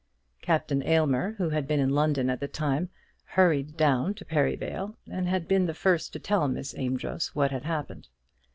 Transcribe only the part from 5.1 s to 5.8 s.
had been the